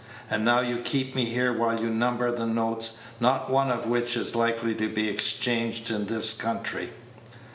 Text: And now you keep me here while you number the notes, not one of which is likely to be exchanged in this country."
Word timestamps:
And 0.31 0.43
now 0.43 0.61
you 0.61 0.77
keep 0.79 1.13
me 1.13 1.25
here 1.25 1.53
while 1.53 1.79
you 1.79 1.91
number 1.91 2.31
the 2.31 2.47
notes, 2.47 3.03
not 3.19 3.51
one 3.51 3.69
of 3.69 3.85
which 3.85 4.17
is 4.17 4.33
likely 4.33 4.73
to 4.73 4.89
be 4.89 5.07
exchanged 5.07 5.91
in 5.91 6.07
this 6.07 6.33
country." 6.33 6.89